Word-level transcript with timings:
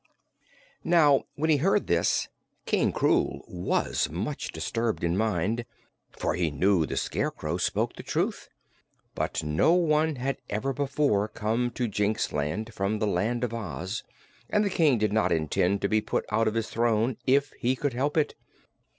Now, 0.83 1.25
when 1.35 1.51
he 1.51 1.57
heard 1.57 1.85
this, 1.85 2.27
King 2.65 2.91
Krewl 2.91 3.43
was 3.47 4.09
much 4.09 4.51
disturbed 4.51 5.03
in 5.03 5.15
mind, 5.15 5.63
for 6.09 6.33
he 6.33 6.49
knew 6.49 6.87
the 6.87 6.97
Scarecrow 6.97 7.57
spoke 7.57 7.93
the 7.93 8.01
truth. 8.01 8.49
But 9.13 9.43
no 9.43 9.73
one 9.73 10.15
had 10.15 10.37
ever 10.49 10.73
before 10.73 11.27
come 11.27 11.69
to 11.75 11.87
Jinxland 11.87 12.73
from 12.73 12.97
the 12.97 13.05
Land 13.05 13.43
of 13.43 13.53
Oz 13.53 14.03
and 14.49 14.65
the 14.65 14.71
King 14.71 14.97
did 14.97 15.13
not 15.13 15.31
intend 15.31 15.83
to 15.83 15.87
be 15.87 16.01
put 16.01 16.25
out 16.31 16.47
of 16.47 16.55
his 16.55 16.71
throne 16.71 17.17
if 17.27 17.51
he 17.59 17.75
could 17.75 17.93
help 17.93 18.17
it. 18.17 18.33